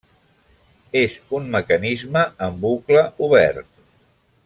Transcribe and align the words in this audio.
És 1.01 1.17
un 1.41 1.51
mecanisme 1.57 2.25
en 2.49 2.59
bucle 2.67 3.05
obert. 3.29 3.71